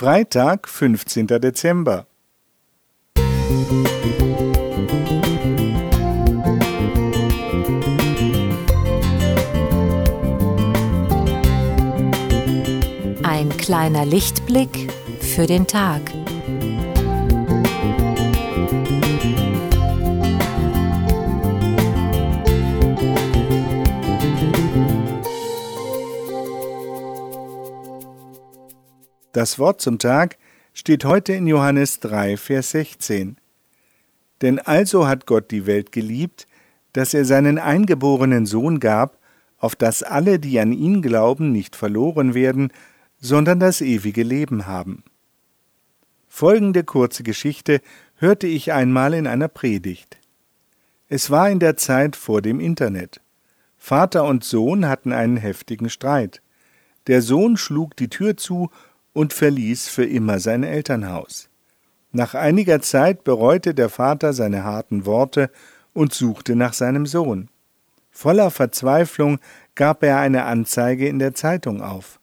Freitag, 0.00 0.66
15. 0.66 1.26
Dezember. 1.26 2.06
Ein 13.22 13.50
kleiner 13.58 14.06
Lichtblick 14.06 14.90
für 15.20 15.46
den 15.46 15.66
Tag. 15.66 16.00
Das 29.32 29.60
Wort 29.60 29.80
zum 29.80 30.00
Tag 30.00 30.38
steht 30.74 31.04
heute 31.04 31.32
in 31.34 31.46
Johannes 31.46 32.00
3, 32.00 32.36
Vers 32.36 32.72
16. 32.72 33.36
Denn 34.42 34.58
also 34.58 35.06
hat 35.06 35.26
Gott 35.26 35.52
die 35.52 35.66
Welt 35.66 35.92
geliebt, 35.92 36.48
dass 36.94 37.14
er 37.14 37.24
seinen 37.24 37.58
eingeborenen 37.58 38.44
Sohn 38.44 38.80
gab, 38.80 39.18
auf 39.58 39.76
dass 39.76 40.02
alle, 40.02 40.40
die 40.40 40.58
an 40.58 40.72
ihn 40.72 41.00
glauben, 41.00 41.52
nicht 41.52 41.76
verloren 41.76 42.34
werden, 42.34 42.72
sondern 43.20 43.60
das 43.60 43.80
ewige 43.82 44.24
Leben 44.24 44.66
haben. 44.66 45.04
Folgende 46.26 46.82
kurze 46.82 47.22
Geschichte 47.22 47.80
hörte 48.16 48.48
ich 48.48 48.72
einmal 48.72 49.14
in 49.14 49.28
einer 49.28 49.48
Predigt. 49.48 50.18
Es 51.08 51.30
war 51.30 51.50
in 51.50 51.60
der 51.60 51.76
Zeit 51.76 52.16
vor 52.16 52.42
dem 52.42 52.58
Internet. 52.58 53.20
Vater 53.78 54.24
und 54.24 54.42
Sohn 54.42 54.88
hatten 54.88 55.12
einen 55.12 55.36
heftigen 55.36 55.88
Streit. 55.88 56.42
Der 57.06 57.22
Sohn 57.22 57.56
schlug 57.56 57.96
die 57.96 58.08
Tür 58.08 58.36
zu 58.36 58.70
und 59.12 59.32
verließ 59.32 59.88
für 59.88 60.04
immer 60.04 60.38
sein 60.38 60.62
Elternhaus. 60.62 61.48
Nach 62.12 62.34
einiger 62.34 62.80
Zeit 62.80 63.24
bereute 63.24 63.74
der 63.74 63.88
Vater 63.88 64.32
seine 64.32 64.64
harten 64.64 65.06
Worte 65.06 65.50
und 65.92 66.12
suchte 66.12 66.56
nach 66.56 66.72
seinem 66.72 67.06
Sohn. 67.06 67.48
Voller 68.10 68.50
Verzweiflung 68.50 69.38
gab 69.74 70.02
er 70.02 70.18
eine 70.18 70.44
Anzeige 70.44 71.08
in 71.08 71.18
der 71.18 71.34
Zeitung 71.34 71.80
auf. 71.80 72.20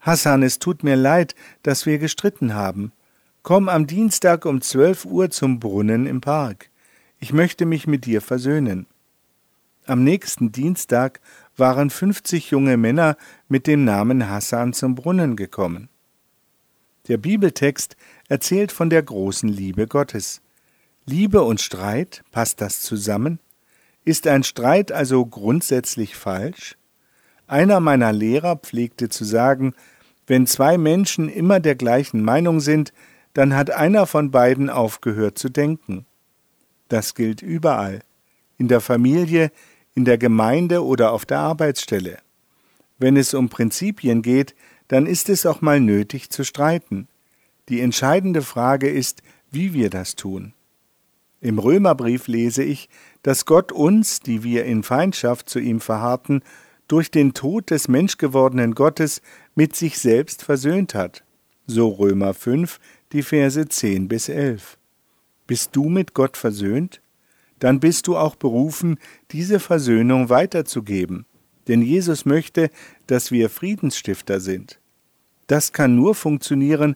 Hassan, 0.00 0.42
es 0.42 0.58
tut 0.58 0.82
mir 0.82 0.96
leid, 0.96 1.34
dass 1.62 1.84
wir 1.84 1.98
gestritten 1.98 2.54
haben. 2.54 2.92
Komm 3.42 3.68
am 3.68 3.86
Dienstag 3.86 4.46
um 4.46 4.62
zwölf 4.62 5.04
Uhr 5.04 5.30
zum 5.30 5.60
Brunnen 5.60 6.06
im 6.06 6.20
Park. 6.20 6.70
Ich 7.18 7.34
möchte 7.34 7.66
mich 7.66 7.86
mit 7.86 8.06
dir 8.06 8.22
versöhnen. 8.22 8.86
Am 9.86 10.04
nächsten 10.04 10.52
Dienstag 10.52 11.20
waren 11.56 11.90
fünfzig 11.90 12.50
junge 12.50 12.78
Männer 12.78 13.16
mit 13.48 13.66
dem 13.66 13.84
Namen 13.84 14.30
Hassan 14.30 14.72
zum 14.72 14.94
Brunnen 14.94 15.36
gekommen. 15.36 15.89
Der 17.10 17.18
Bibeltext 17.18 17.96
erzählt 18.28 18.70
von 18.70 18.88
der 18.88 19.02
großen 19.02 19.48
Liebe 19.48 19.88
Gottes. 19.88 20.42
Liebe 21.06 21.42
und 21.42 21.60
Streit, 21.60 22.22
passt 22.30 22.60
das 22.60 22.82
zusammen? 22.82 23.40
Ist 24.04 24.28
ein 24.28 24.44
Streit 24.44 24.92
also 24.92 25.26
grundsätzlich 25.26 26.14
falsch? 26.14 26.76
Einer 27.48 27.80
meiner 27.80 28.12
Lehrer 28.12 28.54
pflegte 28.54 29.08
zu 29.08 29.24
sagen, 29.24 29.74
wenn 30.28 30.46
zwei 30.46 30.78
Menschen 30.78 31.28
immer 31.28 31.58
der 31.58 31.74
gleichen 31.74 32.22
Meinung 32.22 32.60
sind, 32.60 32.92
dann 33.34 33.56
hat 33.56 33.72
einer 33.72 34.06
von 34.06 34.30
beiden 34.30 34.70
aufgehört 34.70 35.36
zu 35.36 35.48
denken. 35.48 36.06
Das 36.86 37.16
gilt 37.16 37.42
überall, 37.42 38.02
in 38.56 38.68
der 38.68 38.80
Familie, 38.80 39.50
in 39.94 40.04
der 40.04 40.16
Gemeinde 40.16 40.84
oder 40.84 41.10
auf 41.10 41.26
der 41.26 41.40
Arbeitsstelle. 41.40 42.18
Wenn 43.00 43.16
es 43.16 43.34
um 43.34 43.48
Prinzipien 43.48 44.22
geht, 44.22 44.54
dann 44.90 45.06
ist 45.06 45.28
es 45.28 45.46
auch 45.46 45.60
mal 45.60 45.78
nötig 45.78 46.30
zu 46.30 46.42
streiten. 46.44 47.06
Die 47.68 47.80
entscheidende 47.80 48.42
Frage 48.42 48.90
ist, 48.90 49.22
wie 49.52 49.72
wir 49.72 49.88
das 49.88 50.16
tun. 50.16 50.52
Im 51.40 51.60
Römerbrief 51.60 52.26
lese 52.26 52.64
ich, 52.64 52.88
dass 53.22 53.46
Gott 53.46 53.70
uns, 53.70 54.18
die 54.18 54.42
wir 54.42 54.64
in 54.64 54.82
Feindschaft 54.82 55.48
zu 55.48 55.60
ihm 55.60 55.78
verharrten, 55.78 56.42
durch 56.88 57.12
den 57.12 57.34
Tod 57.34 57.70
des 57.70 57.86
menschgewordenen 57.86 58.74
Gottes 58.74 59.22
mit 59.54 59.76
sich 59.76 59.96
selbst 59.96 60.42
versöhnt 60.42 60.96
hat. 60.96 61.22
So 61.68 61.90
Römer 61.90 62.34
5, 62.34 62.80
die 63.12 63.22
Verse 63.22 63.68
10 63.68 64.08
bis 64.08 64.28
11. 64.28 64.76
Bist 65.46 65.76
du 65.76 65.88
mit 65.88 66.14
Gott 66.14 66.36
versöhnt? 66.36 67.00
Dann 67.60 67.78
bist 67.78 68.08
du 68.08 68.16
auch 68.16 68.34
berufen, 68.34 68.98
diese 69.30 69.60
Versöhnung 69.60 70.30
weiterzugeben. 70.30 71.26
Denn 71.68 71.80
Jesus 71.80 72.24
möchte, 72.24 72.70
dass 73.06 73.30
wir 73.30 73.50
Friedensstifter 73.50 74.40
sind. 74.40 74.80
Das 75.50 75.72
kann 75.72 75.96
nur 75.96 76.14
funktionieren, 76.14 76.94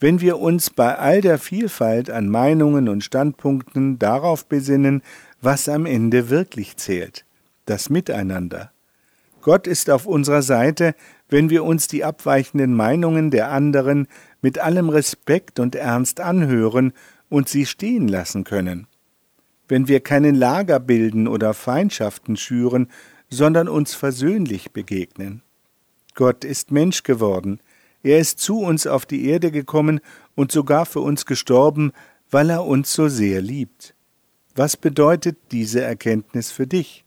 wenn 0.00 0.20
wir 0.20 0.38
uns 0.38 0.68
bei 0.68 0.98
all 0.98 1.22
der 1.22 1.38
Vielfalt 1.38 2.10
an 2.10 2.28
Meinungen 2.28 2.90
und 2.90 3.02
Standpunkten 3.02 3.98
darauf 3.98 4.44
besinnen, 4.44 5.00
was 5.40 5.66
am 5.66 5.86
Ende 5.86 6.28
wirklich 6.28 6.76
zählt, 6.76 7.24
das 7.64 7.88
Miteinander. 7.88 8.70
Gott 9.40 9.66
ist 9.66 9.88
auf 9.88 10.04
unserer 10.04 10.42
Seite, 10.42 10.94
wenn 11.30 11.48
wir 11.48 11.64
uns 11.64 11.88
die 11.88 12.04
abweichenden 12.04 12.74
Meinungen 12.74 13.30
der 13.30 13.50
anderen 13.50 14.08
mit 14.42 14.58
allem 14.58 14.90
Respekt 14.90 15.58
und 15.58 15.74
Ernst 15.74 16.20
anhören 16.20 16.92
und 17.30 17.48
sie 17.48 17.64
stehen 17.64 18.08
lassen 18.08 18.44
können. 18.44 18.88
Wenn 19.68 19.88
wir 19.88 20.00
keinen 20.00 20.34
Lager 20.34 20.80
bilden 20.80 21.26
oder 21.26 21.54
Feindschaften 21.54 22.36
schüren, 22.36 22.88
sondern 23.30 23.68
uns 23.68 23.94
versöhnlich 23.94 24.72
begegnen. 24.72 25.40
Gott 26.14 26.44
ist 26.44 26.70
Mensch 26.70 27.02
geworden, 27.02 27.58
er 28.02 28.18
ist 28.18 28.38
zu 28.38 28.60
uns 28.60 28.86
auf 28.86 29.06
die 29.06 29.28
Erde 29.28 29.50
gekommen 29.50 30.00
und 30.34 30.52
sogar 30.52 30.86
für 30.86 31.00
uns 31.00 31.26
gestorben, 31.26 31.92
weil 32.30 32.50
er 32.50 32.64
uns 32.64 32.92
so 32.92 33.08
sehr 33.08 33.40
liebt. 33.40 33.94
Was 34.54 34.76
bedeutet 34.76 35.36
diese 35.52 35.80
Erkenntnis 35.80 36.50
für 36.50 36.66
dich? 36.66 37.04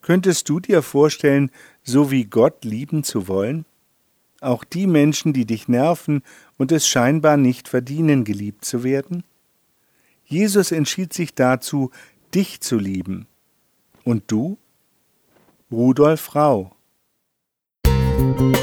Könntest 0.00 0.48
du 0.48 0.60
dir 0.60 0.82
vorstellen, 0.82 1.50
so 1.82 2.10
wie 2.10 2.24
Gott 2.24 2.64
lieben 2.64 3.04
zu 3.04 3.28
wollen? 3.28 3.64
Auch 4.40 4.64
die 4.64 4.88
Menschen, 4.88 5.32
die 5.32 5.46
dich 5.46 5.68
nerven 5.68 6.22
und 6.58 6.72
es 6.72 6.88
scheinbar 6.88 7.36
nicht 7.36 7.68
verdienen, 7.68 8.24
geliebt 8.24 8.64
zu 8.64 8.82
werden? 8.82 9.22
Jesus 10.24 10.72
entschied 10.72 11.12
sich 11.12 11.34
dazu, 11.34 11.90
dich 12.34 12.60
zu 12.60 12.78
lieben. 12.78 13.26
Und 14.04 14.24
du? 14.26 14.58
Rudolf 15.70 16.34
Rau 16.34 16.74
Musik 18.32 18.61